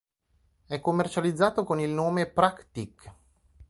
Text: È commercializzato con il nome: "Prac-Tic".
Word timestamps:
È 0.65 0.79
commercializzato 0.79 1.63
con 1.63 1.79
il 1.79 1.91
nome: 1.91 2.25
"Prac-Tic". 2.25 3.13